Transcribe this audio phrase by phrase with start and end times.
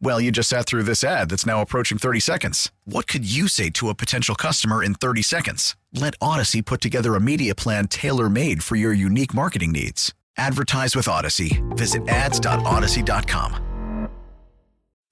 [0.00, 2.70] Well, you just sat through this ad that's now approaching 30 seconds.
[2.84, 5.76] What could you say to a potential customer in 30 seconds?
[5.92, 10.12] Let Odyssey put together a media plan tailor made for your unique marketing needs.
[10.36, 11.62] Advertise with Odyssey.
[11.70, 14.08] Visit ads.odyssey.com.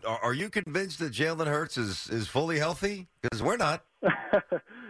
[0.06, 3.08] Are, are you convinced that Jalen Hurts is, is fully healthy?
[3.22, 3.84] Because we're not.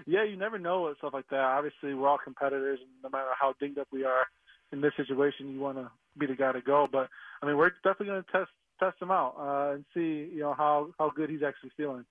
[0.07, 1.41] yeah, you never know with stuff like that.
[1.41, 4.25] Obviously, we're all competitors, and no matter how dinged up we are
[4.73, 6.89] in this situation, you want to be the guy to go.
[6.91, 7.09] But
[7.43, 8.51] I mean, we're definitely going to test
[8.83, 12.05] test him out uh, and see you know how how good he's actually feeling.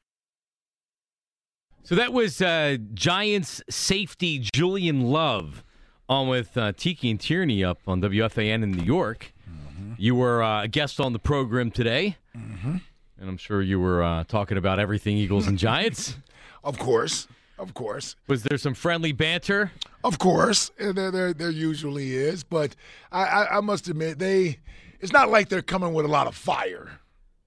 [1.84, 5.64] So that was uh, Giants safety Julian Love
[6.08, 9.34] on with uh, Tiki and Tierney up on WFAN in New York.
[9.50, 9.94] Mm-hmm.
[9.98, 12.78] You were uh, a guest on the program today, mm-hmm.
[13.20, 16.16] and I'm sure you were uh, talking about everything Eagles and Giants.
[16.64, 17.28] of course.
[17.58, 18.16] Of course.
[18.28, 19.72] Was there some friendly banter?
[20.04, 20.72] Of course.
[20.80, 22.44] There, there, there usually is.
[22.44, 22.76] But
[23.12, 24.58] I, I, I must admit, they
[25.02, 27.00] it's not like they're coming with a lot of fire.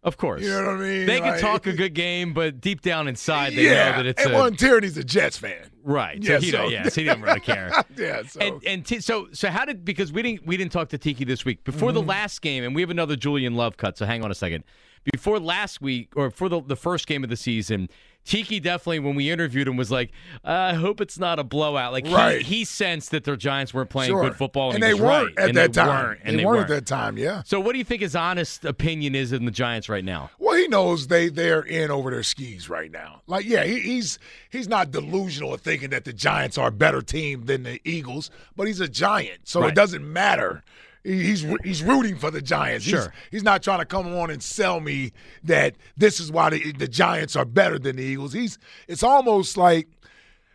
[0.04, 0.42] Of course.
[0.42, 1.06] You know what I mean?
[1.06, 3.90] They can talk a good game, but deep down inside, they yeah.
[3.90, 4.38] know that it's and a.
[4.38, 5.70] one Tierney's a Jets fan.
[5.82, 6.22] Right.
[6.22, 6.68] So yeah, he, so.
[6.68, 7.72] yeah, so he doesn't really care.
[7.96, 8.22] yeah.
[8.26, 8.40] So.
[8.40, 11.24] And, and t- so so how did because we didn't we didn't talk to Tiki
[11.24, 12.00] this week before mm-hmm.
[12.00, 13.96] the last game, and we have another Julian Love cut.
[13.96, 14.64] So hang on a second.
[15.12, 17.88] Before last week or for the the first game of the season,
[18.24, 20.10] Tiki definitely, when we interviewed him, was like,
[20.44, 22.40] uh, "I hope it's not a blowout." Like right.
[22.40, 24.22] he, he sensed that their Giants weren't playing sure.
[24.22, 25.44] good football, and, and they weren't right.
[25.44, 25.88] at and that they time.
[25.88, 27.18] Weren't, and they, they weren't, weren't at that time.
[27.18, 27.42] Yeah.
[27.44, 30.30] So, what do you think his honest opinion is in the Giants right now?
[30.38, 33.20] Well, he knows they they're in over their skis right now.
[33.26, 34.18] Like, yeah, he, he's
[34.50, 38.30] he's not delusional of thinking that the Giants are a better team than the Eagles,
[38.56, 39.68] but he's a Giant, so Right.
[39.68, 40.62] it doesn't matter.
[41.04, 42.86] He's he's rooting for the Giants.
[42.86, 43.00] Sure.
[43.00, 46.72] He's, he's not trying to come on and sell me that this is why the,
[46.72, 48.32] the Giants are better than the Eagles.
[48.32, 49.86] He's it's almost like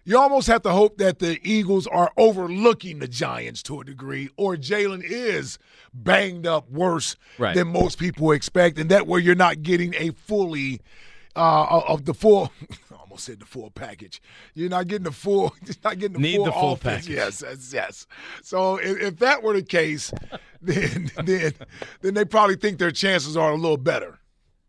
[0.06, 4.30] you almost have to hope that the Eagles are overlooking the Giants to a degree,
[4.38, 5.60] or Jalen is
[5.94, 7.54] banged up worse Right.
[7.56, 10.82] than most people expect, and that way you're not getting a fully
[11.36, 12.52] uh, of the full.
[13.10, 14.22] I almost said the full package.
[14.54, 15.56] You're not getting the full.
[15.66, 17.06] You're not getting the Need full, the full offense.
[17.06, 17.16] package.
[17.16, 18.08] Yes, yes, yes.
[18.44, 20.12] So if, if that were the case,
[20.62, 21.54] then then
[22.02, 24.20] then they probably think their chances are a little better.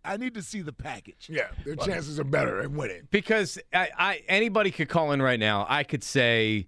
[0.02, 1.28] I need to see the package.
[1.28, 3.08] Yeah, their chances are better at winning.
[3.10, 5.66] Because I, I anybody could call in right now.
[5.68, 6.66] I could say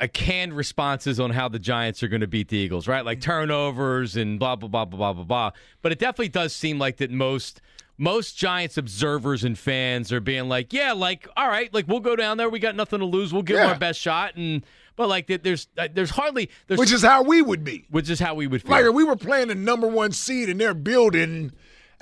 [0.00, 3.04] a canned responses on how the Giants are going to beat the Eagles, right?
[3.04, 3.30] Like mm-hmm.
[3.30, 5.50] turnovers and blah blah blah blah blah blah blah.
[5.80, 7.60] But it definitely does seem like that most
[7.96, 12.16] most Giants observers and fans are being like, yeah, like all right, like we'll go
[12.16, 12.48] down there.
[12.48, 13.32] We got nothing to lose.
[13.32, 13.68] We'll give Yeah.
[13.68, 14.34] our best shot.
[14.36, 14.64] And
[14.96, 17.84] but like there's uh, there's hardly there's Which is how we would be.
[17.90, 18.70] which is how we would feel.
[18.72, 21.52] Like if we were playing the number one seed in their building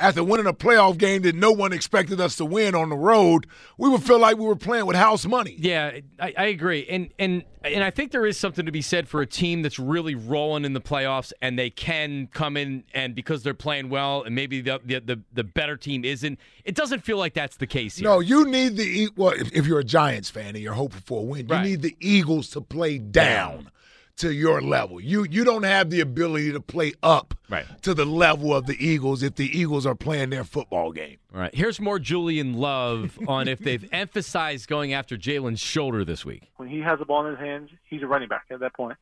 [0.02, 3.46] after winning a playoff game that no one expected us to win on the road,
[3.78, 5.56] we would feel like we were playing with house money.
[5.58, 9.08] Yeah, I, I agree, and and and I think there is something to be said
[9.08, 13.14] for a team that's really rolling in the playoffs, and they can come in and
[13.14, 16.38] because they're playing well, and maybe the the the, the better team isn't.
[16.64, 18.08] It doesn't feel like that's the case here.
[18.08, 19.32] No, you need the well.
[19.32, 21.96] If, if you're a Giants fan and you're hoping for a win, you need the
[22.00, 23.70] Eagles to play down
[24.16, 25.00] to your level.
[25.00, 27.64] You you don't have the ability to play up Right.
[27.82, 31.16] to the level of the Eagles if the Eagles are playing their football game.
[31.34, 36.24] All right, here's more Julian Love on if they've emphasized going after Jalen's shoulder this
[36.24, 36.50] week.
[36.56, 38.96] when he has the ball in his hands, he's a running back at that point.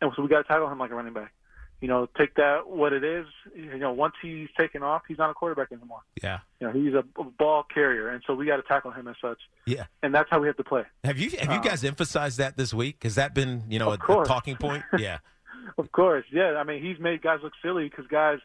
[0.00, 1.32] And so we got to tackle him like a running back.
[1.80, 3.26] You know, take that what it is.
[3.54, 6.00] You know, once he's taken off, he's not a quarterback anymore.
[6.22, 6.40] Yeah.
[6.60, 9.16] You know, he's a a ball carrier, and so we got to tackle him as
[9.20, 9.38] such.
[9.66, 9.86] Yeah.
[10.02, 10.82] And that's how we have to play.
[11.04, 13.02] Have you have you Uh, guys emphasized that this week?
[13.04, 14.84] Has that been you know a, a talking point?
[14.98, 15.18] Yeah.
[15.78, 16.54] Of course, yeah.
[16.56, 18.38] I mean, he's made guys look silly because guys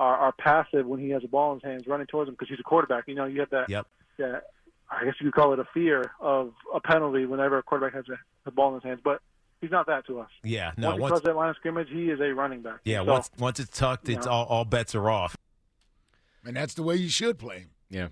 [0.00, 2.48] are, are passive when he has a ball in his hands, running towards him because
[2.48, 3.04] he's a quarterback.
[3.08, 3.68] You know, you have that.
[3.68, 3.86] Yep.
[4.18, 4.44] that
[4.90, 8.04] I guess you could call it a fear of a penalty whenever a quarterback has
[8.08, 9.20] a, a ball in his hands, but
[9.62, 10.28] he's not that to us.
[10.44, 10.72] Yeah.
[10.76, 10.88] No.
[10.88, 12.80] once he Once, crosses that line of scrimmage, he is a running back.
[12.84, 12.98] yeah.
[12.98, 14.32] So, Once once it's tucked, it's know.
[14.32, 15.34] all all bets are off.
[16.44, 17.66] And that's the way you should play.
[17.88, 18.08] Yeah.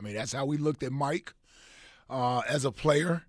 [0.00, 1.34] I mean, that's how we looked at Mike
[2.10, 3.22] uh, as a player.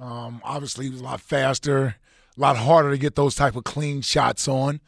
[0.00, 1.96] Um, obviously, he was a lot faster,
[2.36, 4.80] a lot harder to get those type of clean shots on.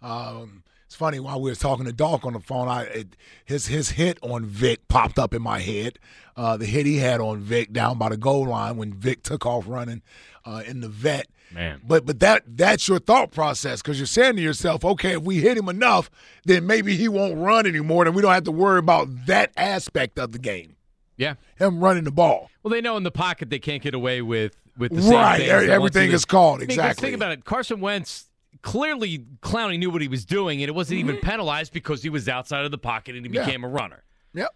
[0.00, 3.16] Um, it's funny while we were talking to Doc on the phone, I it,
[3.46, 5.98] his his hit on Vic popped up in my head.
[6.36, 9.46] Uh, the hit he had on Vic down by the goal line when Vic took
[9.46, 10.02] off running
[10.44, 11.28] uh, in the vet.
[11.50, 11.80] Man.
[11.82, 15.36] But but that that's your thought process because you're saying to yourself, okay, if we
[15.40, 16.10] hit him enough,
[16.44, 20.18] then maybe he won't run anymore, and we don't have to worry about that aspect
[20.18, 20.76] of the game.
[21.16, 21.34] Yeah.
[21.56, 22.50] Him running the ball.
[22.62, 25.38] Well, they know in the pocket they can't get away with with the same Right,
[25.38, 27.06] things every- that once everything is called, I mean, 'cause exactly.
[27.08, 27.44] Think about it.
[27.46, 28.26] Carson Wentz
[28.62, 32.28] clearly Clowney knew what he was doing, and it wasn't even penalized because he was
[32.28, 33.36] outside of the pocket and he Mm-hmm.
[33.36, 33.44] Yeah.
[33.44, 34.02] became a runner.
[34.34, 34.50] Yep.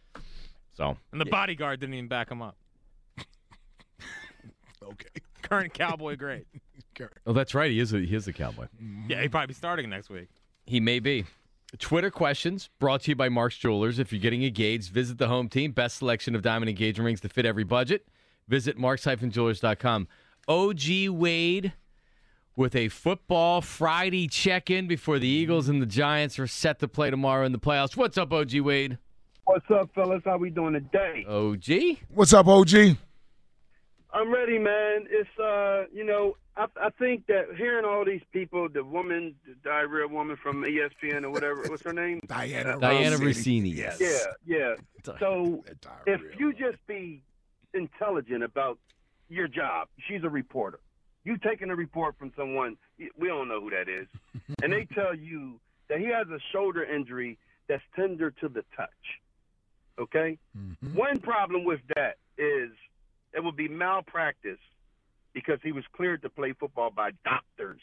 [0.75, 2.56] So And the bodyguard didn't even back him up.
[4.82, 5.08] Okay.
[5.43, 6.47] Current Cowboy great.
[7.26, 7.70] Oh, that's right.
[7.70, 8.67] He is a, he is a cowboy.
[9.08, 10.29] Yeah, he'd probably be starting next week.
[10.64, 11.25] He may be.
[11.79, 13.99] Twitter questions brought to you by Mark's Jewelers.
[13.99, 15.73] If you're getting engaged, visit the home team.
[15.73, 18.06] Best selection of diamond engagement rings to fit every budget.
[18.49, 20.08] Visit marks-jewelers.com.
[20.49, 20.81] OG
[21.11, 21.73] Wade
[22.56, 27.11] with a football Friday check-in before the Eagles and the Giants are set to play
[27.11, 27.97] tomorrow in the playoffs.
[27.97, 28.99] What's up, OG Wade?
[29.44, 30.23] What's up, fellas?
[30.25, 31.25] How we doing today?
[31.29, 31.99] OG?
[32.08, 32.97] What's up, OG?
[34.12, 35.06] I'm ready, man.
[35.11, 39.55] It's uh, you know, I I think that hearing all these people, the woman, the
[39.62, 42.20] diarrhea woman from ESPN or whatever, what's her name?
[42.26, 42.79] Diana.
[42.81, 43.75] Diana Russini.
[43.75, 43.76] Russini.
[43.76, 44.00] Yes.
[44.00, 44.75] Yeah,
[45.05, 45.14] yeah.
[45.20, 45.62] So
[46.06, 47.23] if you just be
[47.75, 48.79] intelligent about
[49.29, 50.81] your job, she's a reporter.
[51.26, 52.76] You taking a report from someone,
[53.19, 54.06] we don't know who that is,
[54.62, 55.58] and they tell you
[55.88, 57.37] that he has a shoulder injury
[57.69, 58.88] that's tender to the touch.
[59.99, 60.38] Okay?
[60.94, 62.70] One problem with that is
[63.32, 64.61] it would be malpractice
[65.32, 67.81] because he was cleared to play football by doctors.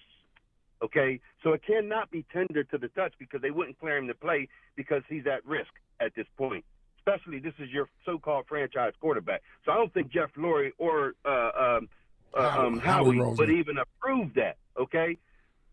[0.82, 1.20] Okay?
[1.44, 4.48] So it cannot be tender to the touch because they wouldn't clear him to play
[4.78, 6.64] because he's at risk at this point.
[6.98, 9.42] Especially this is your so-called franchise quarterback.
[9.66, 11.90] So I don't think Jeff Lurie or uh, um,
[12.34, 14.58] uh, um, Howie Howie would even approve that.
[14.80, 15.18] Okay.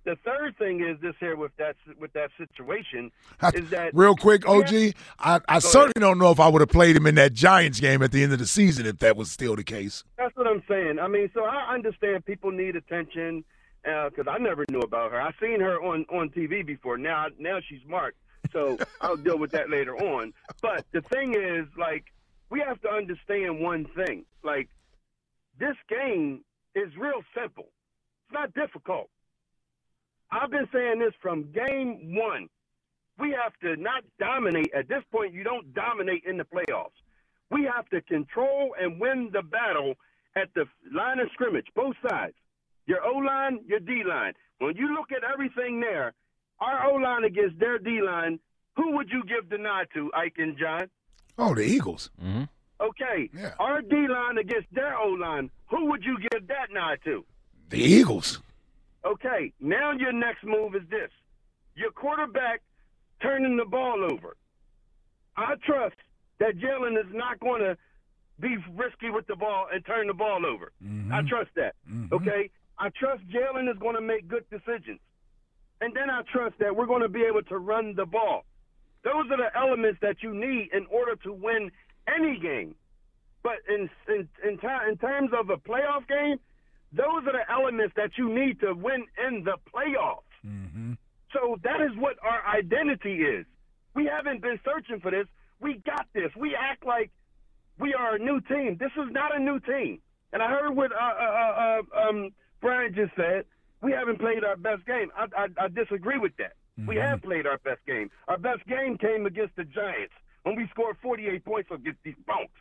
[0.04, 3.10] The third thing is this here with that with that situation
[3.52, 6.70] is that Real quick, OG, have- I, I certainly don't know if I would have
[6.70, 9.30] played him in that Giants game at the end of the season if that was
[9.30, 10.02] still the case.
[10.16, 10.98] That's what I'm saying.
[10.98, 13.44] I mean, so I understand people need attention
[13.82, 15.20] because I never knew about her.
[15.20, 16.96] I seen her on on TV before.
[16.96, 18.16] Now now she's marked,
[18.52, 20.32] so I'll deal with that later on.
[20.62, 22.04] But the thing is, like,
[22.48, 24.24] we have to understand one thing.
[24.42, 24.68] Like,
[25.58, 26.42] this game
[26.74, 27.68] is real simple.
[28.24, 29.08] It's not difficult.
[30.30, 32.48] I've been saying this from game one.
[33.18, 34.72] We have to not dominate.
[34.74, 36.96] At this point, you don't dominate in the playoffs.
[37.50, 39.94] We have to control and win the battle
[40.36, 40.64] at the
[40.94, 42.34] line of scrimmage, both sides.
[42.86, 44.34] Your O line, your D line.
[44.58, 46.12] When you look at everything there,
[46.60, 48.38] our O line against their D line,
[48.76, 50.88] who would you give the nod to, Ike and John?
[51.36, 52.10] Oh, the Eagles.
[52.22, 52.44] Mm-hmm.
[52.80, 53.30] Okay.
[53.34, 53.54] Yeah.
[53.58, 57.24] Our D line against their O line, who would you give that nod to?
[57.68, 58.40] The Eagles.
[59.04, 61.10] Okay, now your next move is this.
[61.74, 62.60] Your quarterback
[63.22, 64.36] turning the ball over.
[65.36, 65.96] I trust
[66.38, 67.76] that Jalen is not going to
[68.40, 70.72] be risky with the ball and turn the ball over.
[70.84, 71.12] Mm-hmm.
[71.12, 71.74] I trust that.
[71.90, 72.14] Mm-hmm.
[72.14, 72.50] Okay?
[72.78, 75.00] I trust Jalen is going to make good decisions.
[75.80, 78.44] And then I trust that we're going to be able to run the ball.
[79.02, 81.70] Those are the elements that you need in order to win
[82.16, 82.74] any game.
[83.42, 86.38] But in in in, ter- in terms of a playoff game,
[86.92, 90.22] those are the elements that you need to win in the playoffs.
[91.32, 93.46] So that is what our identity is.
[93.94, 95.26] We haven't been searching for this.
[95.60, 96.30] We got this.
[96.36, 97.10] We act like
[97.78, 98.76] we are a new team.
[98.78, 100.00] This is not a new team.
[100.32, 102.30] And I heard what uh, uh, uh, um,
[102.60, 103.44] Brian just said.
[103.82, 105.10] We haven't played our best game.
[105.16, 106.52] I, I, I disagree with that.
[106.86, 108.10] We have played our best game.
[108.28, 112.52] Our best game came against the Giants when we scored 48 points against these bunks.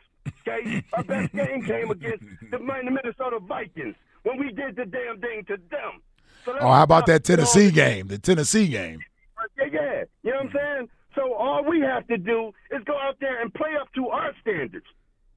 [0.46, 5.44] Okay, our best game came against the, Minnesota Vikings when we did the damn thing
[5.48, 6.02] to them.
[6.44, 8.06] So Oh, how about that with all Tennessee game?
[8.08, 9.00] The Tennessee game.
[9.58, 10.04] yeah, yeah.
[10.22, 10.88] You know what I'm saying?
[11.14, 14.32] So all we have to do is go out there and play up to our
[14.40, 14.86] standards.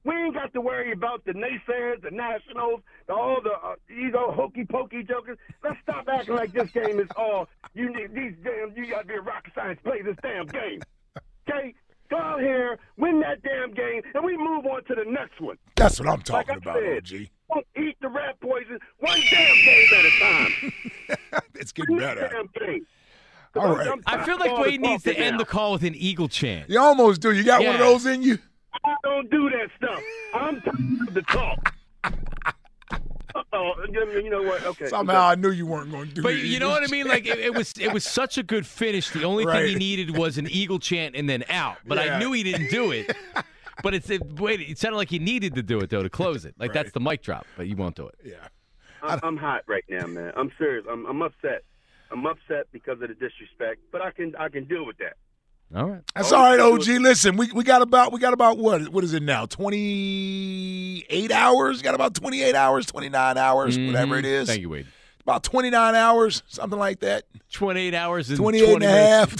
[0.04, 4.10] We ain't got to worry about the naysayers, the nationals, the, all the uh, you
[4.10, 5.38] know hokey pokey jokers.
[5.62, 8.14] Let's stop acting like this game is all you need.
[8.14, 10.80] These damn you got to be a rocket science play this damn game.
[11.46, 11.74] Okay,
[12.10, 15.56] go out here, win that damn game, and we move on to the next one.
[15.76, 17.28] That's what I'm talking I about, said, OG.
[17.52, 20.72] don't eat the rat poison one damn game at a time.
[21.56, 22.28] It's getting One better.
[22.32, 22.86] damn game.
[23.56, 23.98] All right.
[24.06, 26.68] I feel like Wade needs to end the call with an Eagle chant.
[26.68, 27.32] You almost do.
[27.32, 28.38] You got one of those in you?
[28.84, 30.00] I don't do that stuff.
[30.34, 31.74] I'm tired of the talk.
[33.52, 34.64] Oh, you know what?
[34.64, 34.86] Okay.
[34.86, 36.24] Somehow I knew you weren't going to do it.
[36.24, 37.06] But the you know what I mean?
[37.06, 39.10] Like it, it was, it was such a good finish.
[39.10, 41.78] The only thing he needed was an eagle chant and then out.
[41.86, 43.16] But I knew he didn't do it.
[43.82, 44.60] But it's it, wait.
[44.60, 46.54] It sounded like he needed to do it though to close it.
[46.58, 47.44] Like that's the mic drop.
[47.56, 48.14] But you won't do it.
[48.24, 48.36] Yeah.
[49.02, 50.32] I, I'm hot right now, man.
[50.36, 50.86] I'm serious.
[50.90, 51.64] I'm, I'm upset.
[52.10, 55.16] I'm upset because of the disrespect, but I can I can deal with that.
[55.74, 56.02] All right.
[56.14, 56.86] That's all right, OG.
[57.02, 59.46] Listen, we, we got about we got about what what is it now?
[59.46, 61.82] Twenty eight hours.
[61.82, 63.88] Got about twenty eight hours, twenty nine hours, mm-hmm.
[63.88, 64.48] whatever it is.
[64.48, 64.86] Thank you, Wade.
[65.22, 67.24] About twenty nine hours, something like that.
[67.50, 69.36] 28 hours and 28 and a half,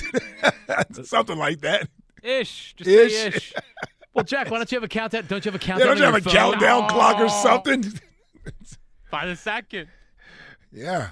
[1.05, 1.89] something like that.
[2.23, 2.75] Ish.
[2.77, 3.13] Just Ish.
[3.13, 3.53] say ish.
[4.15, 5.25] Well, Jack, why don't you have a countdown?
[5.27, 5.89] Don't you have a Yeah, countdown?
[5.89, 6.33] don't you have a phone?
[6.33, 7.43] countdown clock or Oh.
[7.43, 7.85] something?
[9.11, 9.89] By the second.
[10.73, 11.11] Yeah,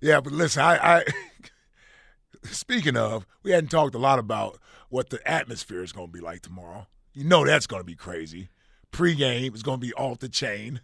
[0.00, 0.20] yeah.
[0.20, 1.04] But listen, I, I
[2.50, 6.20] speaking of, we hadn't talked a lot about what the atmosphere is going to be
[6.20, 6.86] like tomorrow.
[7.14, 8.48] You know that's going to be crazy.
[8.90, 10.80] Pre-game is going to be off the chain.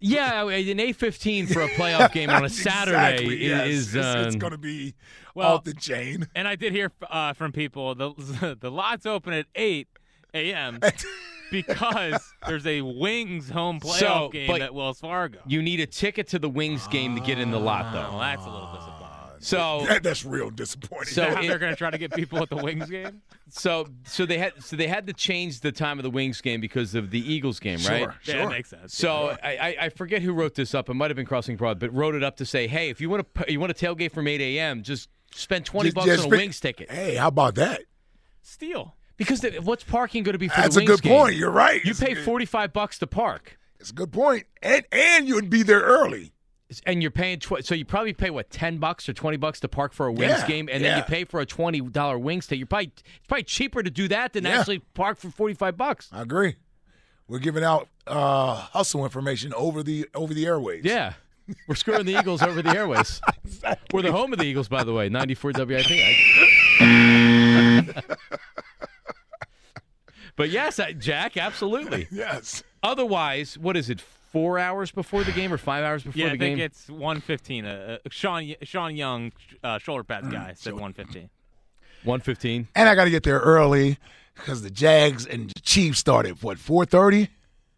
[0.00, 3.66] Yeah, an 8:15 for a playoff game on a Saturday Exactly, yes.
[3.68, 4.94] is It's, it's um, going to be
[5.34, 6.28] Well- off the chain.
[6.34, 9.88] And I did hear uh, from people the the lots open at 8
[10.34, 10.80] a.m.
[11.50, 15.38] because there's a Wings home playoff So, game at Wells Fargo.
[15.46, 18.18] you need a ticket to the Wings game to get in the lot, though.
[18.18, 18.93] that's a little disappointing.
[19.44, 21.12] So, That- that's real disappointing.
[21.12, 23.20] So Now it- they're going to try to get people at the Wings game.
[23.50, 26.60] so, so they had, so they had to change the time of the Wings game
[26.60, 27.82] because of the Eagles game, right?
[27.82, 28.36] Sure, Yeah, sure.
[28.44, 28.96] that makes sense.
[28.96, 30.88] So I, I, I forget who wrote this up.
[30.88, 33.10] It might have been Crossing Broad, but wrote it up to say, hey, if you
[33.10, 36.26] want to you want to tailgate from 8 a.m., just spend 20 Just- bucks just
[36.26, 36.90] on a Wings ticket.
[36.90, 37.82] Hey, how about that?
[38.42, 38.94] Steal.
[39.16, 41.12] Because the, what's parking going to be for That's the a good game?
[41.12, 41.36] point.
[41.36, 41.84] You're right.
[41.84, 43.58] You It's- pay 45 bucks to park.
[43.78, 46.32] It's a good point, and and you'd be there early.
[46.86, 49.68] And you're paying tw- so you probably pay what ten bucks or twenty bucks to
[49.68, 52.46] park for a wings Yeah, game, and then you pay for a twenty dollar wings
[52.46, 52.58] ticket.
[52.60, 54.58] You're probably it's probably cheaper to do that than Yeah.
[54.60, 56.08] actually park for forty five bucks.
[56.12, 56.56] I agree.
[57.28, 60.84] We're giving out uh, hustle information over the over the airwaves.
[60.84, 61.14] Yeah,
[61.68, 63.20] we're screwing the Eagles over the airways.
[63.92, 65.08] We're the home of the Eagles, by the way.
[65.08, 65.86] Ninety four WIP.
[70.36, 72.08] but yes, Jack, absolutely.
[72.10, 72.62] Yes.
[72.82, 74.02] Otherwise, what is it?
[74.34, 76.64] Four hours before the game or five hours before Yeah, the I think game?
[76.66, 77.64] it's 115.
[77.64, 81.30] Uh, uh, Sean Sean Young, uh, shoulder pads guy, said 115.
[82.02, 82.68] One fifteen.
[82.74, 83.96] And I got to get there early
[84.34, 87.28] because the Jags and the Chiefs started what four thirty,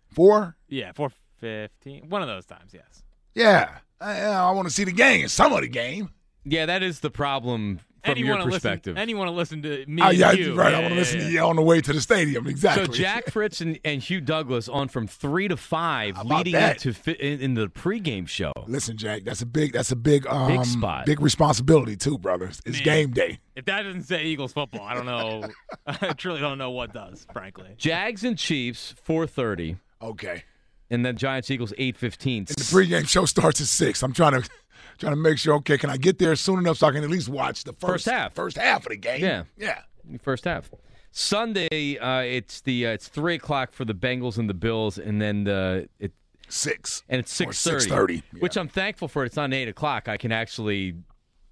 [0.09, 0.57] four.
[0.69, 2.09] Yeah, 415.
[2.09, 3.05] One of those times, yes.
[3.35, 3.69] Yeah,
[4.01, 5.29] I, I want to see the game.
[5.29, 6.09] Some of the game.
[6.45, 8.95] Yeah, that is the problem from and you your wanna perspective.
[8.95, 10.55] Listen, and you want to listen to me Oh, and yeah, you.
[10.55, 10.73] right.
[10.73, 11.27] Yeah, I want to yeah, listen yeah.
[11.27, 12.47] to you on the way to the stadium.
[12.47, 12.87] Exactly.
[12.87, 16.85] So Jack Fritz and, and Hugh Douglas on from three to five, about leading that?
[16.85, 18.53] into fi- in, in the pregame show.
[18.67, 19.25] Listen, Jack.
[19.25, 19.73] That's a big.
[19.73, 20.27] That's a big.
[20.27, 21.07] Um, spot.
[21.07, 22.61] Big responsibility too, brothers.
[22.65, 22.85] It's Man.
[22.85, 23.39] game day.
[23.55, 25.49] If that doesn't say Eagles football, I don't know.
[25.87, 27.69] I truly don't know what does, frankly.
[27.77, 30.45] Jags and Chiefs four thirty, Okay.
[30.91, 32.39] And then Giants Eagles eight fifteen.
[32.49, 34.03] And the pregame show starts at six.
[34.03, 34.49] I'm trying to
[34.99, 35.55] trying to make sure.
[35.57, 37.93] Okay, can I get there soon enough so I can at least watch the first,
[37.93, 38.35] First half.
[38.35, 39.21] First half of the game.
[39.23, 39.45] Yeah.
[39.57, 39.81] Yeah.
[40.23, 40.71] First half.
[41.11, 45.21] Sunday, uh, it's the uh, it's three o'clock for the Bengals and the Bills, and
[45.21, 46.13] then the it
[46.49, 47.03] Six.
[47.09, 47.87] and it's six thirty.
[47.91, 48.41] 6:30, yeah.
[48.41, 49.25] Which I'm thankful for.
[49.25, 50.09] It's not eight o'clock.
[50.09, 50.95] I can actually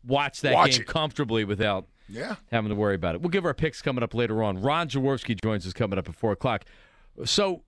[0.06, 0.86] watch that Watch game it.
[0.86, 2.36] comfortably without Yeah.
[2.52, 3.22] having to worry about it.
[3.22, 4.60] We'll give our picks coming up later on.
[4.60, 6.64] Ron Jaworski joins us coming up at four o'clock.
[7.24, 7.62] So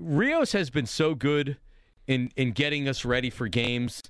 [0.00, 1.58] Rios has been so good
[2.06, 4.02] in in getting us ready for games,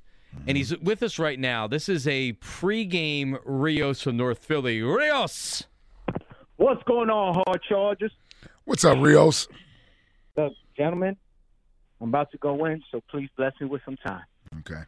[0.47, 1.67] and he's with us right now.
[1.67, 4.81] This is a pregame Rios from North Philly.
[4.83, 5.65] Rios.
[6.57, 8.13] What's going on, hard chargers?
[8.65, 9.49] What's up, Rios?
[10.37, 11.17] Look, gentlemen,
[12.01, 14.23] I'm about to go in, so please bless me with some time.
[14.61, 14.83] Okay.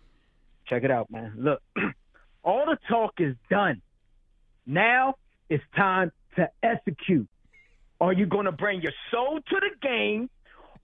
[0.66, 1.32] Check it out, man.
[1.36, 1.60] Look,
[2.44, 3.82] all the talk is done.
[4.66, 5.16] Now
[5.48, 7.28] it's time to execute.
[8.00, 10.30] Are you going to bring your soul to the game,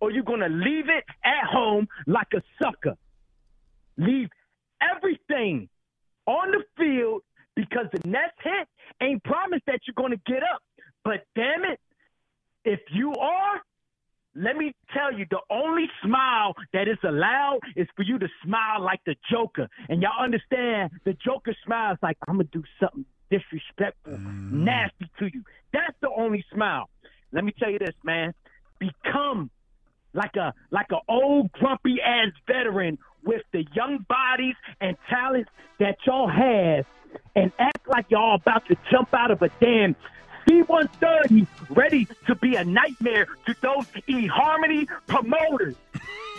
[0.00, 2.96] or you going to leave it at home like a sucker?
[3.96, 4.28] Leave
[4.80, 5.68] everything
[6.26, 7.22] on the field
[7.56, 8.68] because the next hit
[9.02, 10.62] ain't promised that you're going to get up.
[11.04, 11.80] But damn it,
[12.64, 13.60] if you are,
[14.34, 18.80] let me tell you, the only smile that is allowed is for you to smile
[18.80, 19.68] like the Joker.
[19.88, 24.52] And y'all understand the Joker smiles like, I'm going to do something disrespectful, mm.
[24.52, 25.42] nasty to you.
[25.72, 26.88] That's the only smile.
[27.32, 28.32] Let me tell you this, man.
[28.78, 29.50] Become
[30.14, 35.96] like a like an old grumpy ass veteran with the young bodies and talents that
[36.06, 36.86] y'all have
[37.34, 39.94] and act like y'all about to jump out of a damn
[40.48, 45.76] C-130 ready to be a nightmare to those eHarmony promoters.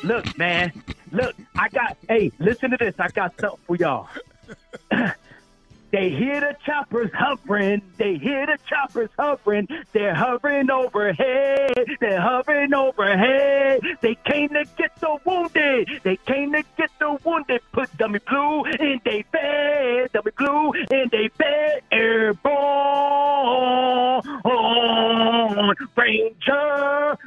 [0.04, 0.72] Look, man.
[1.12, 2.96] Look, I got, hey, listen to this.
[3.00, 4.08] I got something for y'all.
[5.92, 7.82] They hear the choppers hovering.
[7.98, 9.68] They hear the choppers hovering.
[9.92, 11.74] They're hovering overhead.
[12.00, 13.82] They're hovering overhead.
[14.02, 15.90] They came to get the wounded.
[16.04, 17.62] They came to get the wounded.
[17.72, 20.12] Put dummy blue in they bed.
[20.14, 21.82] Dummy blue in they bed.
[21.92, 22.50] Airborne
[25.98, 27.18] Ranger.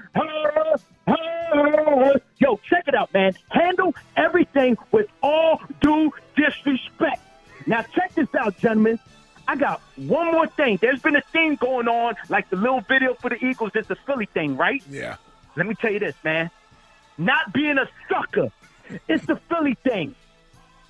[2.38, 3.34] Yo, check it out, man.
[3.50, 5.01] Handle everything with
[8.62, 8.98] gentlemen.
[9.46, 10.78] I got one more thing.
[10.80, 13.96] There's been a thing going on, like the little video for the Eagles It's the
[14.06, 14.82] Philly thing, right?
[14.88, 15.16] Yeah.
[15.56, 16.50] Let me tell you this, man.
[17.18, 18.50] Not being a sucker.
[19.08, 20.14] It's the Philly thing.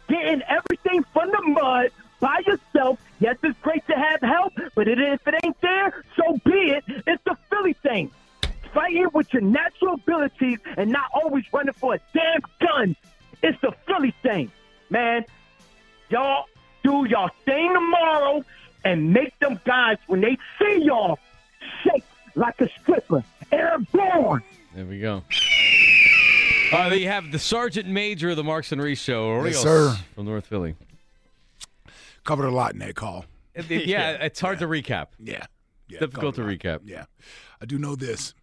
[0.08, 3.00] Getting everything from the mud by yourself.
[3.18, 6.84] Yes, it's great to have help, but it, if it ain't there, so be it.
[7.06, 8.10] It's the Philly thing.
[8.74, 12.00] Fighting with your natural abilities and not always running for a
[27.42, 29.96] Sergeant Major of the Marks and Reese Show, Yes, sir.
[30.14, 30.74] from North Philly.
[32.24, 33.24] Covered a lot in that call.
[33.54, 35.08] It- it- yeah, it's hard to recap.
[35.18, 35.46] Yeah.
[35.88, 36.80] yeah difficult to recap.
[36.84, 37.04] Yeah.
[37.60, 38.34] I do know this.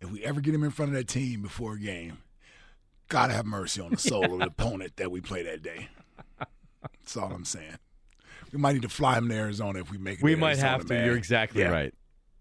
[0.00, 2.18] If we ever get him in front of that team before a game,
[3.08, 5.88] gotta have mercy on the soul of the opponent that we play that day.
[6.82, 7.76] That's all I'm saying.
[8.52, 10.24] We might need to fly him to Arizona if we make it.
[10.24, 10.94] We to might Arizona, have to.
[10.94, 11.06] man.
[11.06, 11.68] You're exactly Yeah.
[11.70, 11.94] right.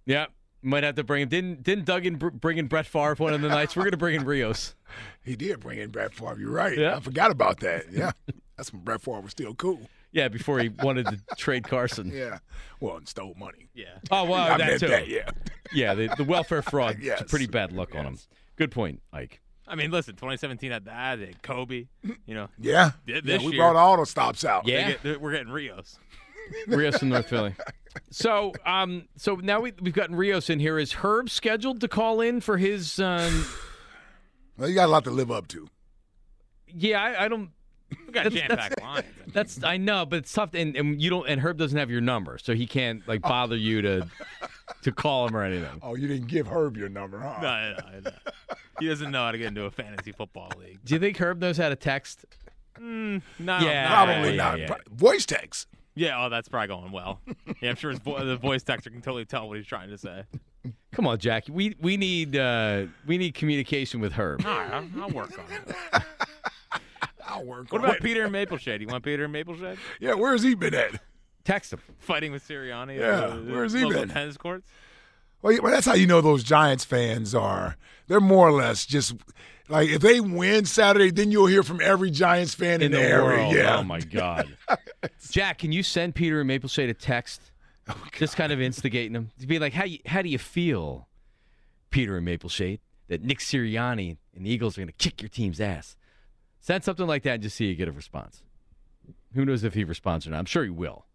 [0.05, 0.25] Yeah,
[0.62, 1.30] might have to bring him.
[1.30, 3.75] Didn't didn't Duggan br- bring in Brett Favre one of the nights?
[3.75, 4.75] We're gonna bring in Rios.
[5.24, 6.38] He did bring in Brett Favre.
[6.39, 6.75] You're right.
[6.75, 6.96] Yeah.
[6.96, 7.92] I forgot about that.
[7.92, 8.12] Yeah.
[8.58, 9.80] That's when Brett Favre was still cool.
[10.12, 12.10] Yeah, before he wanted to trade Carson.
[12.12, 12.39] Yeah.
[12.80, 13.70] Well, and stole money.
[13.75, 13.86] Yeah.
[14.10, 14.88] Oh well, I that meant too.
[14.88, 15.30] that, yeah.
[15.72, 15.94] yeah.
[15.94, 16.96] The, the welfare fraud.
[16.96, 17.22] It's Yes.
[17.22, 18.18] a pretty bad look on him.
[18.56, 19.39] Good point, Ike.
[19.68, 21.86] I mean, listen, 2017 had that, Kobe,
[22.25, 22.48] you know.
[22.58, 22.92] Yeah.
[23.06, 24.66] Th- yeah This we year, brought all the stops out.
[24.68, 24.88] Yeah.
[24.89, 26.00] get- they're- we're getting Rios.
[26.68, 27.53] Rios in North Philly.
[28.12, 30.77] So, um, so now we, we've gotten Rios in here.
[30.79, 33.00] Is Herb scheduled to call in for his?
[33.00, 33.46] Um,
[34.58, 35.70] Well, you got a lot to live up to.
[36.68, 37.50] yeah, I, I don't.
[38.06, 39.06] We got That's- jam that's- packed lines.
[39.34, 41.27] That's I know, but it's tough, and, and you don't.
[41.29, 44.08] And Herb doesn't have your number, so he can't like bother you to
[44.84, 45.79] to call him or anything.
[45.82, 47.38] Oh, you didn't give Herb your number, huh?
[47.41, 48.32] No, no, no, no.
[48.82, 50.79] He doesn't know how to get into a fantasy football league.
[50.84, 52.25] Do you think Herb knows how to text?
[52.79, 54.36] Mm, no, Yeah, not Probably really.
[54.38, 54.60] yeah, not.
[54.60, 54.68] yeah.
[54.68, 55.68] Pro- Voice text.
[56.00, 57.20] Yeah, oh, that's probably going well.
[57.62, 59.97] Yeah, I'm sure his vo- the voice texter can totally tell what he's trying to
[59.97, 60.23] say.
[60.93, 61.52] Come on, Jackie.
[61.52, 64.45] We we need uh, we need communication with Herb.
[64.45, 66.04] All right, I'll, I'll work on it.
[67.28, 67.71] I'll work on it.
[67.71, 68.04] What on about it.
[68.04, 68.82] Peter and Maple Shade?
[68.82, 71.02] You want Peter and Maple Shade Yeah, where's he been at?
[71.43, 71.80] Text him.
[72.00, 72.95] fighting with Sirianni?
[72.95, 74.10] at Yeah, the- the where's he local been?
[74.10, 74.67] Tennis courts.
[75.41, 77.78] Well, yeah, but that's how you know those Giants fans are.
[78.08, 79.15] They're more or less just
[79.69, 83.02] like if they win Saturday, then you'll hear from every Giants fan in, in the,
[83.02, 83.23] area.
[83.23, 83.54] world.
[83.54, 83.78] Oh, yeah.
[83.78, 84.58] Oh my God.
[85.30, 87.52] Jack, can you send Peter and Maple Shade a text?
[87.88, 91.08] Oh, just kind of instigating him to be like, how you, how do you feel,
[91.91, 95.30] Peter and Maple Shade, that Nick Sirianni and the Eagles are going to kick your
[95.30, 95.95] team's ass?
[96.60, 98.41] Send something like that and just see you get a response.
[99.36, 100.39] Who knows if he responds or not?
[100.39, 101.06] I'm sure he will.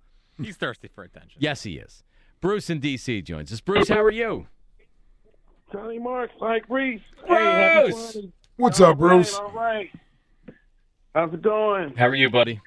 [0.40, 1.38] He's thirsty for attention.
[1.38, 2.03] Yes, he is.
[2.44, 3.22] Bruce in D.C.
[3.22, 3.62] joins us.
[3.62, 4.46] Bruce, how are you?
[5.72, 7.00] Johnny Marks, Mike Reese.
[7.26, 8.18] Bruce!
[8.56, 9.34] What's up, Bruce?
[9.34, 9.88] All right.
[11.14, 11.94] How's it going?
[11.96, 12.60] How are you, buddy?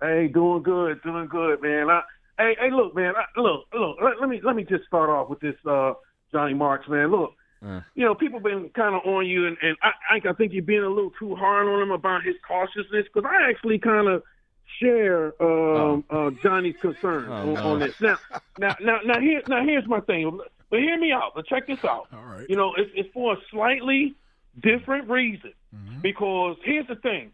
[0.00, 1.90] Hey, doing good, doing good, man.
[1.90, 2.00] I,
[2.38, 3.12] hey, hey, look, man.
[3.14, 3.98] I, look, look.
[4.02, 5.92] Let, let me let me just start off with this, uh,
[6.32, 7.10] Johnny Marks, man.
[7.10, 7.82] Look, Uh.
[7.96, 10.84] you know, people been kind of on you, and, and I, I think you're being
[10.84, 14.22] a little too hard on him about his cautiousness, because I actually kind of
[14.80, 17.72] share um, uh, Johnny's concerns Oh, on, no.
[17.72, 18.00] on this.
[18.00, 18.18] Now,
[18.58, 20.38] now, now, now, here, now, here's my thing.
[20.70, 21.32] But hear me out.
[21.34, 22.08] But check this out.
[22.12, 22.46] All right.
[22.48, 24.14] You know, it's, it's for a slightly
[24.60, 25.52] different reason.
[25.74, 26.00] Mm-hmm.
[26.00, 27.32] Because here's the thing.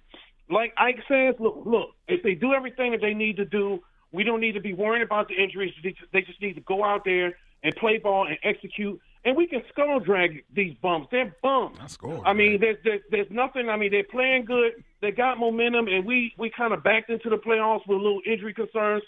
[0.51, 4.25] Like Ike says, look, look, if they do everything that they need to do, we
[4.25, 5.73] don't need to be worrying about the injuries.
[5.83, 9.01] They just, they just need to go out there and play ball and execute.
[9.25, 11.09] And we can skull drag these bumps.
[11.13, 11.79] They're bums.
[11.81, 13.69] I scored, I mean, there's, there's there's nothing.
[13.69, 14.73] I mean, they're playing good.
[15.01, 18.53] They got momentum, and we we kind of backed into the playoffs with little injury
[18.53, 19.05] concerns.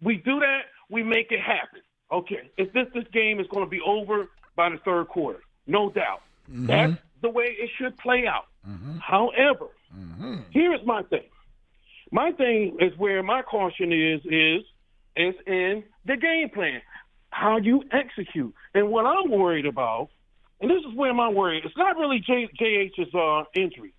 [0.00, 1.80] We do that, we make it happen.
[2.10, 5.90] Okay, if this this game is going to be over by the third quarter, no
[5.90, 6.22] doubt.
[6.48, 8.46] That's the way it should play out.
[9.00, 9.66] However,
[10.50, 11.24] here is my thing.
[12.10, 14.62] My thing is where my caution is is
[15.16, 16.80] is in the game plan,
[17.30, 20.08] how you execute, and what I'm worried about.
[20.60, 21.62] And this is where my worry.
[21.64, 23.94] It's not really JH's uh, injury.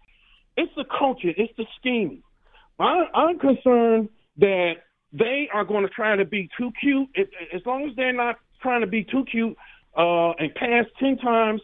[0.58, 1.34] It's the coaching.
[1.38, 2.22] It's the scheming.
[2.80, 4.74] I, I'm concerned that
[5.14, 7.08] they are going to try to be too cute.
[7.54, 9.56] As long as they're not trying to be too cute
[9.98, 11.62] uh, and pass ten times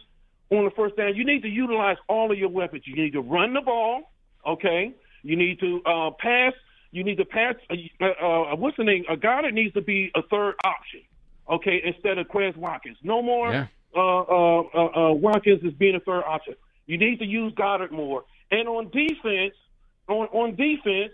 [0.50, 2.84] on the first down, you need to utilize all of your weapons.
[2.86, 4.12] You need to run the ball.
[4.46, 4.94] Okay.
[5.24, 6.54] You need to uh, pass.
[6.92, 7.56] You need to pass.
[7.70, 9.04] Uh, uh, what's the name?
[9.10, 11.02] A guy that needs to be a third option.
[11.50, 12.98] Okay, instead of Quez Watkins.
[13.04, 13.68] No more Yeah.
[13.96, 16.56] uh, uh, uh, uh, Watkins as being a third option.
[16.88, 18.26] You need to use Goedert more.
[18.52, 19.56] And on defense,
[20.08, 21.14] on on defense,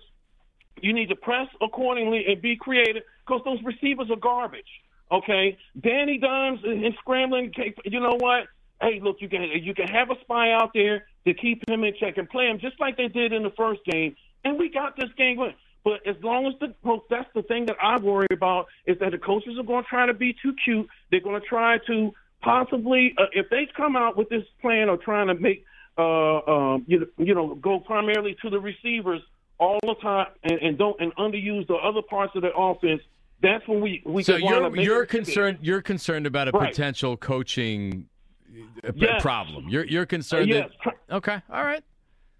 [0.81, 4.71] you need to press accordingly and be creative because those receivers are garbage.
[5.11, 7.53] Okay, Danny Dimes and scrambling.
[7.85, 8.47] You know what?
[8.81, 11.93] Hey, look, you can you can have a spy out there to keep him in
[11.99, 14.95] check and play him just like they did in the first game, and we got
[14.95, 15.53] this game going.
[15.83, 19.11] But as long as the coach, that's the thing that I worry about is that
[19.11, 20.87] the coaches are going to try to be too cute.
[21.09, 25.01] They're going to try to possibly, uh, if they come out with this plan of
[25.01, 25.63] trying to make,
[25.97, 29.21] uh, um, you, you know, go primarily to the receivers
[29.57, 33.01] all the time and, and don't and underuse the other parts of the offense.
[33.41, 35.09] That's when we we So you're you're mistake.
[35.09, 36.69] concerned you're concerned about a Right.
[36.69, 38.07] potential coaching
[38.83, 39.21] uh, Yes.
[39.21, 39.67] problem.
[39.67, 40.69] You're you're concerned yes.
[40.85, 41.83] that okay, all right.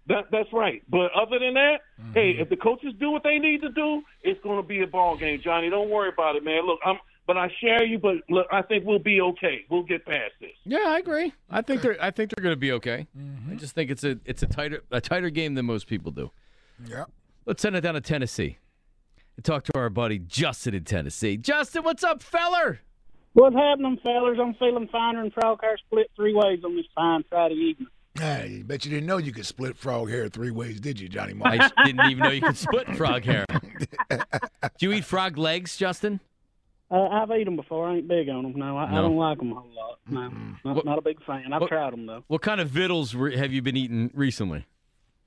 [0.08, 0.82] That that's right.
[0.88, 2.12] But other than that, Mm-hmm.
[2.14, 4.86] hey, if the coaches do what they need to do, it's going to be a
[4.88, 5.70] ball game, Johnny.
[5.70, 6.66] Don't worry about it, man.
[6.66, 7.98] Look, I'm but I share you.
[8.00, 9.64] But look, I think we'll be okay.
[9.70, 10.50] We'll get past this.
[10.64, 11.32] Yeah, I agree.
[11.48, 13.06] I think they're I think they're going to be okay.
[13.16, 13.52] Mm-hmm.
[13.52, 16.30] I just think it's a it's a tighter a tighter game than most people do.
[16.84, 17.04] Yeah.
[17.46, 18.58] Let's send it down to Tennessee
[19.36, 21.36] and talk to our buddy Justin in Tennessee.
[21.36, 22.80] Justin, what's up, feller?
[23.34, 24.38] What's happening, fellas?
[24.40, 27.88] I'm feeling finer and frog Car split three ways on this fine Friday evening.
[28.18, 31.32] Hey, bet you didn't know you could split frog hair three ways, did you, Johnny?
[31.42, 31.74] I Marks?
[31.84, 33.46] didn't even know you could split frog hair.
[34.10, 36.20] Do you eat frog legs, Justin?
[36.90, 37.88] Uh, I've eaten them before.
[37.88, 38.52] I ain't big on them.
[38.54, 39.98] No, I, I don't like them a whole lot.
[40.10, 40.30] No,
[40.74, 41.52] not, not a big fan.
[41.54, 42.22] I've What- tried them though.
[42.28, 44.66] What kind of vittles were, have you been eating recently?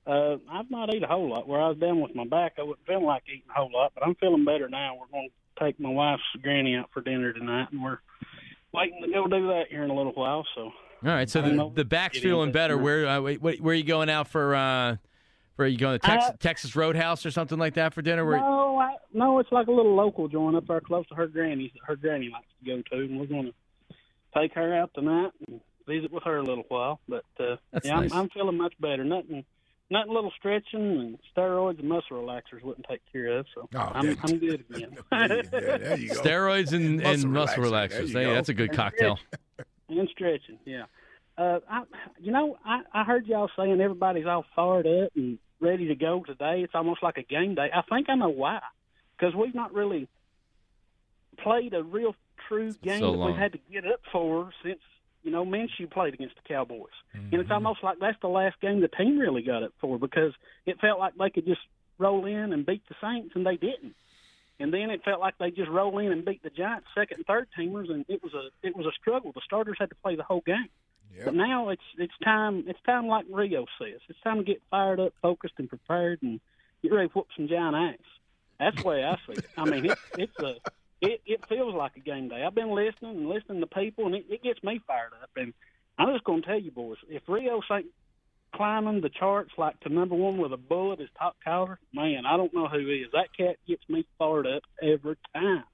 [0.06, 1.48] Uh, I've not eaten a whole lot.
[1.48, 3.90] Where I was down with my back, I wouldn't feel like eating a whole lot,
[3.96, 4.94] but I'm feeling better now.
[4.94, 7.98] We're going to take my wife's granny out for dinner tonight, and we're
[8.72, 10.46] waiting to go do that here in a little while.
[10.54, 10.70] So
[11.04, 12.76] All right, so the, the back's feeling better.
[12.78, 14.54] Where uh, wait, wait, where are you going out for?
[14.54, 14.96] Uh,
[15.56, 18.24] where are you going to Texas, Uh, Texas Roadhouse or something like that for dinner?
[18.26, 21.26] Where, no, I, no, it's like a little local joint up there close to her
[21.26, 21.70] granny's.
[21.86, 23.94] Her granny likes to go to, and we're going to
[24.38, 27.00] take her out tonight and visit with her a little while.
[27.08, 28.12] But uh, That's yeah, nice.
[28.12, 29.02] I'm, I'm feeling much better.
[29.04, 29.44] Nothing,
[29.90, 30.12] nothing.
[30.12, 33.46] Little stretching and steroids and muscle relaxers wouldn't take care of.
[33.54, 34.98] So Oh, I'm, there- I'm good again.
[35.50, 36.20] there you go.
[36.20, 37.90] steroids and, Muscle and muscle relaxer.
[37.90, 38.08] There relaxers.
[38.08, 38.34] you Hey, go.
[38.34, 39.18] that's a good cocktail.
[39.88, 40.84] and stretching, yeah.
[41.38, 41.82] Uh, I,
[42.18, 46.22] you know, I, I heard y'all saying everybody's all fired up and ready to go
[46.26, 46.62] today.
[46.62, 47.68] It's almost like a game day.
[47.74, 48.60] I think I know why,
[49.18, 50.08] because we've not really
[51.42, 52.14] played a real
[52.48, 54.80] true game So that we've had to get up for since
[55.22, 57.40] you know Minshew played against the Cowboys, and Mm-hmm.
[57.40, 60.32] it's almost like that's the last game the team really got up for because
[60.64, 61.60] it felt like they could just
[61.98, 63.94] roll in and beat the Saints, and they didn't.
[64.58, 67.26] And then it felt like they just roll in and beat the Giants, second and
[67.26, 69.32] third teamers, and it was a it was a struggle.
[69.32, 70.68] The starters had to play the whole game.
[71.24, 74.00] But now it's it's time it's time like Rio says.
[74.08, 76.40] It's time to get fired up, focused, and prepared, and
[76.82, 78.06] get ready to whoop some giant ass.
[78.58, 79.46] That's the way I see it.
[79.56, 80.56] I mean, it's it's a
[81.00, 82.42] it it feels like a game day.
[82.42, 85.30] I've been listening and listening to people, and it, it gets me fired up.
[85.36, 85.52] And
[85.98, 87.86] I'm just going to tell you, boys, if Rios ain't
[88.56, 92.36] climbing the charts like to number one with a bullet as top caller, man, I
[92.36, 93.08] don't know who is.
[93.12, 95.64] That cat gets me fired up every time.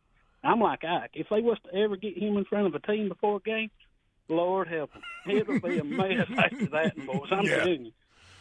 [0.44, 1.10] I'm like Ike.
[1.14, 3.70] If they was to ever get him in front of a team before a game,
[4.28, 5.02] Lord help him.
[5.38, 7.28] It'll be a mess after that, boys.
[7.30, 7.56] I'm Yeah.
[7.58, 7.92] telling you.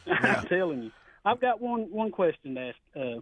[0.13, 0.91] I'm telling you.
[1.23, 2.77] I've got one one question to ask.
[2.95, 3.21] Uh,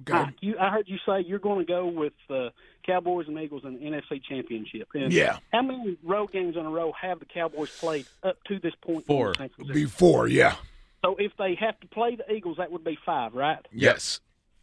[0.00, 0.12] Okay.
[0.18, 2.48] Ike, you, I heard you say you're going to go with uh,
[2.86, 4.88] Cowboys and Eagles in the NFC Championship.
[4.94, 5.38] And Yeah.
[5.52, 9.06] How many road games in a row have the Cowboys played up to this point?
[9.06, 9.34] Four.
[9.38, 10.56] in Before, yeah.
[11.04, 13.58] So if they have to play the Eagles, that would be five, right?
[13.72, 14.20] Yes.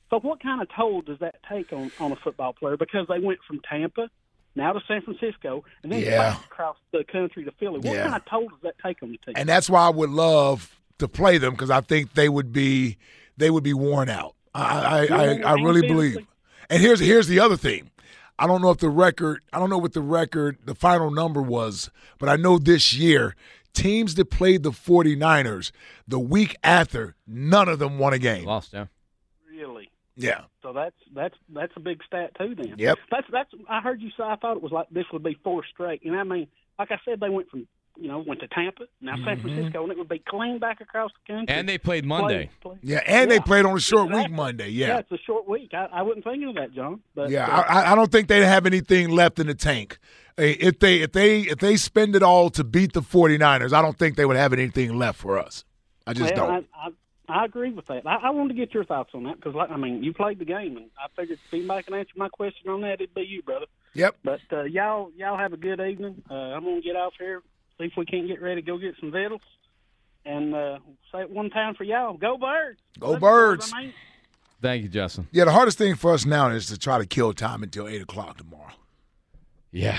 [0.09, 2.77] So what kind of toll does that take on, on a football player?
[2.77, 4.09] Because they went from Tampa
[4.55, 6.39] now to San Francisco and then Yeah.
[6.45, 7.79] across the country to Philly.
[7.79, 8.03] What Yeah.
[8.03, 9.35] kind of toll does that take on the team?
[9.37, 12.97] And that's why I would love to play them because I think they would be
[13.37, 14.35] they would be worn out.
[14.59, 16.17] I I, I, I really believe.
[16.69, 17.91] And here's here's the other thing.
[18.37, 21.41] I don't know if the record I don't know what the record the final number
[21.41, 23.35] was, but I know this year
[23.73, 25.71] teams that played the 49ers
[26.07, 28.45] the week after none of them won a game.
[28.45, 28.85] Lost, yeah.
[29.49, 29.89] really?
[30.15, 30.43] Yeah.
[30.61, 32.55] So that's that's that's a big stat too.
[32.55, 32.75] Then.
[32.77, 32.97] Yep.
[33.09, 33.49] That's that's.
[33.69, 34.23] I heard you say.
[34.23, 36.03] I thought it was like this would be four straight.
[36.03, 37.67] And I mean, like I said, they went from
[38.01, 39.41] you know went to Tampa, now San Mhm.
[39.41, 41.53] Francisco, and it would be clean back across the country.
[41.55, 42.49] And they played Monday.
[42.61, 44.69] Play- play- Yeah, and they played on a short week Monday.
[44.69, 44.97] Yeah, Yeah.
[44.99, 45.73] it's a short week.
[45.73, 47.01] I, I wasn't thinking of that, John.
[47.15, 49.97] But Yeah, uh, I, I don't think they'd have anything left in the tank.
[50.37, 53.81] Uh, If they if they if they spend it all to beat the 49ers, I
[53.81, 55.65] don't think they would have anything left for us.
[56.07, 56.67] I just well, don't.
[56.73, 58.07] I, I, I agree with that.
[58.07, 60.39] I, I wanted to get your thoughts on that because, like, I mean, you played
[60.39, 63.21] the game, and I figured if anybody can answer my question on that, it'd be
[63.21, 63.67] you, brother.
[63.93, 64.15] Yep.
[64.23, 66.23] But uh, y'all, y'all have a good evening.
[66.29, 67.43] Uh, I'm gonna get off here,
[67.79, 69.41] see if we can't get ready to go get some vittles,
[70.25, 70.79] and uh,
[71.11, 72.17] say it one time for y'all.
[72.17, 72.79] Go birds!
[72.99, 73.73] Go Listen, Birds.
[73.75, 73.93] I mean,
[74.61, 75.27] Thank you, Justin.
[75.31, 78.01] Yeah, the hardest thing for us now is to try to kill time until eight
[78.01, 78.73] o'clock tomorrow.
[79.71, 79.97] Yeah.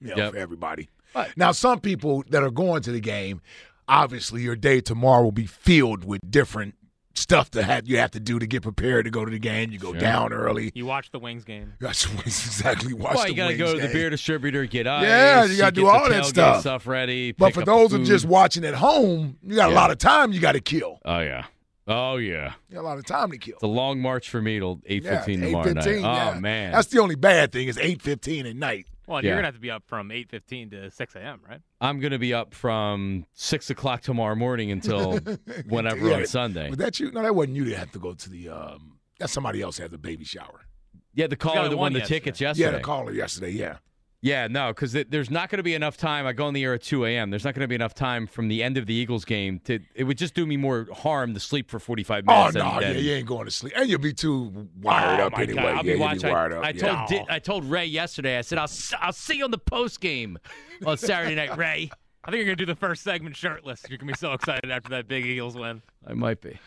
[0.00, 0.32] You know, Yep.
[0.32, 0.88] for everybody.
[1.36, 3.42] Now, some people that are going to the game,
[3.86, 6.74] obviously, your day tomorrow will be filled with different
[7.14, 9.70] stuff that have, you have to do to get prepared to go to the game.
[9.72, 10.00] You go Sure.
[10.00, 10.72] down early.
[10.74, 11.72] You watch the Wings game.
[11.80, 15.04] That's exactly watch well, the you got to go to the beer distributor, get ice.
[15.04, 16.60] Yeah, you gotta get do the all that stuff.
[16.60, 16.86] stuff.
[16.86, 17.32] ready.
[17.32, 18.06] But for those that food.
[18.06, 20.98] just watching at home, you got a lot of time you got to kill.
[21.04, 21.44] Oh yeah.
[21.86, 23.54] Oh yeah, You got a lot of time to kill.
[23.56, 25.84] it's a long march for me till eight fifteen Yeah, fifteen tomorrow night.
[25.84, 26.40] 8:15, Oh yeah.
[26.40, 28.86] man, That's the only bad thing is eight fifteen at night.
[29.06, 29.28] Well, Yeah.
[29.28, 31.40] you're gonna have to be up from 8:15 to 6 a.m.
[31.48, 31.60] Right?
[31.80, 35.18] I'm gonna be up from six o'clock tomorrow morning until
[35.68, 36.68] whenever Yeah, on Sunday.
[36.70, 37.10] Was that you?
[37.12, 38.48] No, that wasn't you that had to go to the.
[38.48, 40.66] Um, that's somebody else had the baby shower.
[41.14, 42.18] Yeah, the caller got that one won the yesterday.
[42.20, 42.70] tickets yesterday.
[42.72, 43.50] Yeah, the caller yesterday.
[43.50, 43.76] Yeah.
[44.24, 46.26] Yeah, no, because there's not going to be enough time.
[46.26, 47.28] I go on the air at 2 a.m.
[47.28, 49.80] There's not going to be enough time from the end of the Eagles game to.
[49.94, 52.56] It would just do me more harm to sleep for 45 minutes.
[52.56, 52.80] Oh minutes.
[52.80, 55.38] no, and yeah, you ain't going to sleep, and you'll be too wired Oh, up
[55.38, 55.54] anyway.
[55.62, 56.22] God, I'll yeah, be watching.
[56.22, 56.64] be wired up.
[56.64, 56.80] I, I yeah.
[56.96, 58.38] told Di- I told Ray yesterday.
[58.38, 60.38] I said I'll s- I'll see you on the post game
[60.86, 61.90] on Saturday night, Ray.
[62.24, 63.82] I think you're gonna do the first segment shirtless.
[63.90, 65.82] You're gonna be so excited after that big Eagles win.
[66.06, 66.58] I might be.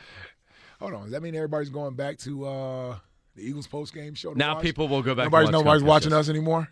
[0.80, 2.98] Hold on, does that mean everybody's going back to uh,
[3.36, 4.34] the Eagles post game show?
[4.34, 4.64] Now watch?
[4.64, 5.24] people will go back.
[5.26, 6.70] and Nobody's watch nobody's watching us anymore.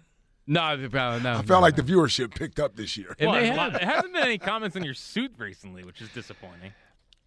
[0.47, 1.33] No, no, no.
[1.37, 3.15] I felt like the viewership picked up this year.
[3.17, 3.73] It well, may there's a have.
[3.73, 6.71] there hasn't been any comments on your suit recently, which is disappointing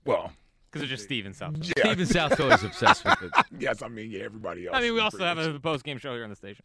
[0.04, 0.32] Well,
[0.70, 1.56] because it's just Steven South.
[1.60, 1.72] yeah.
[1.78, 3.30] Steven South is obsessed with it.
[3.58, 4.76] yes, I mean, yeah, everybody else.
[4.76, 6.64] I mean, we also have much- a post game show here on the station.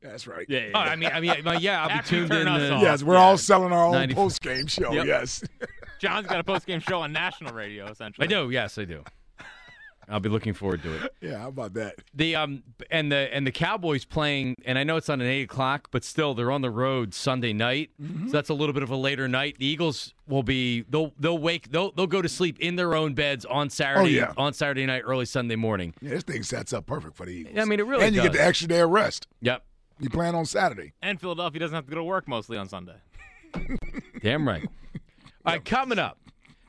[0.00, 0.46] That's right.
[0.48, 0.78] Yeah, yeah, Oh.
[0.78, 1.82] I mean, I mean, I- yeah.
[1.82, 2.46] I'll be After tuned in.
[2.46, 2.78] us uh.
[2.80, 3.20] Yes, we're Yeah.
[3.20, 4.92] all selling our own post game show.
[4.92, 5.06] Yep.
[5.06, 5.42] Yes.
[5.98, 8.24] John's got a post game show on national radio, essentially.
[8.24, 8.50] I do.
[8.50, 9.02] Yes, I do.
[10.12, 11.14] I'll be looking forward to it.
[11.20, 11.38] yeah.
[11.38, 11.94] How about that?
[12.14, 15.44] The um and the and the Cowboys playing, and I know it's on an eight
[15.44, 18.26] o'clock, but still they're on the road Sunday night, Mm-hmm.
[18.26, 19.56] so that's a little bit of a later night.
[19.58, 23.14] The Eagles will be they'll they'll wake they'll they'll go to sleep in their own
[23.14, 24.32] beds on Saturday Oh, yeah.
[24.36, 25.94] on Saturday night, early Sunday morning.
[26.02, 27.56] Yeah, this thing sets up perfect for the Eagles.
[27.58, 29.26] I mean, it really and you get the extra day of rest.
[29.40, 29.64] Yep,
[29.98, 30.92] You plan on Saturday.
[31.00, 32.96] And Philadelphia doesn't have to go to work mostly on Sunday.
[34.22, 34.62] damn right.
[35.44, 36.18] All right, coming up,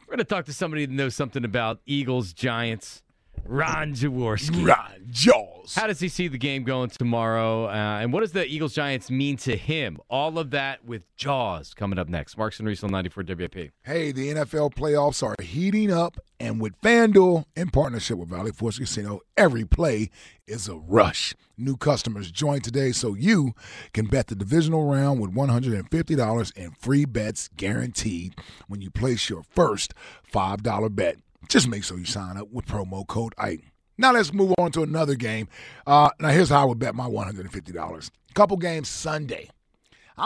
[0.07, 3.01] we're gonna talk to somebody that knows something about Eagles Giants.
[3.45, 4.67] Ron Jaworski.
[4.67, 5.75] Ron Jaws.
[5.75, 7.67] How does he see the game going tomorrow?
[7.67, 9.99] Uh, and what does the Eagles Giants mean to him?
[10.09, 12.37] All of that with Jaws coming up next.
[12.37, 13.71] Marks and Reese on 94 WIP.
[13.83, 18.79] Hey, the NFL playoffs are heating up, and with FanDuel in partnership with Valley Forge
[18.79, 20.09] Casino, every play
[20.47, 21.35] is a rush.
[21.57, 23.53] New customers join today so you
[23.93, 28.35] can bet the divisional round with $150 in free bets guaranteed
[28.67, 29.93] when you place your first
[30.31, 31.17] $5 bet.
[31.49, 33.63] Just make sure you sign up with promo code IKE.
[33.97, 35.47] Now let's move on to another game.
[35.85, 38.09] Uh, now here's how I would bet my $150.
[38.33, 39.49] Couple games Sunday.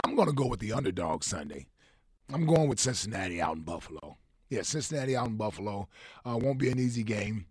[0.04, 1.66] I'm going to go with the underdog Sunday.
[2.32, 4.16] I'm going with Cincinnati out in Buffalo.
[4.50, 5.88] Yeah, Cincinnati out in Buffalo.
[6.26, 7.46] Uh, won't be an easy game,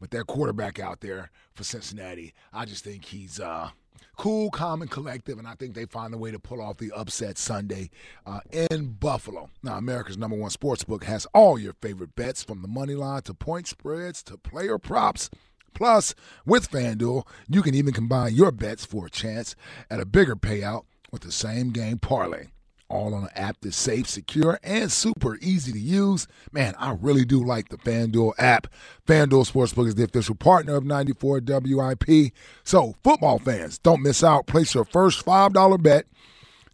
[0.00, 3.70] but that quarterback out there for Cincinnati, I just think he's uh,
[4.18, 6.92] cool, calm, and collective, and I think they find a way to pull off the
[6.92, 7.88] upset Sunday
[8.26, 9.48] uh, in Buffalo.
[9.62, 13.22] Now, America's number one sports book has all your favorite bets from the money line
[13.22, 15.30] to point spreads to player props.
[15.72, 19.54] Plus, with FanDuel, you can even combine your bets for a chance
[19.88, 22.48] at a bigger payout with the same game parlay
[22.88, 26.26] all on an app that's safe, secure, and super easy to use.
[26.52, 28.66] Man, I really do like the FanDuel app.
[29.06, 32.32] FanDuel Sportsbook is the official partner of 94 WIP.
[32.64, 34.46] So, football fans, don't miss out.
[34.46, 36.06] Place your first $5 bet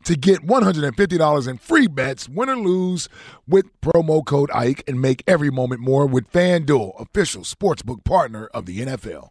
[0.05, 3.09] to get $150 in free bets, win or lose,
[3.49, 8.67] with promo code IKE and make every moment more with FanDuel, official sportsbook partner of
[8.67, 9.31] the NFL.